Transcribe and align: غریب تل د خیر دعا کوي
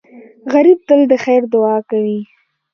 غریب 0.53 0.79
تل 0.87 1.01
د 1.11 1.13
خیر 1.23 1.41
دعا 1.53 1.77
کوي 1.89 2.19